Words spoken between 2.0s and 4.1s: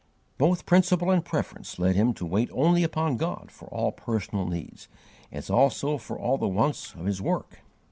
to wait only upon God for all